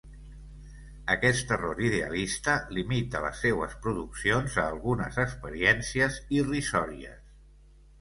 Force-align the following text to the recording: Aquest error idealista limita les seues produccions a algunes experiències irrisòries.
Aquest 1.15 1.53
error 1.57 1.81
idealista 1.89 2.57
limita 2.79 3.23
les 3.27 3.43
seues 3.47 3.77
produccions 3.85 4.59
a 4.65 4.69
algunes 4.73 5.23
experiències 5.29 6.23
irrisòries. 6.43 7.25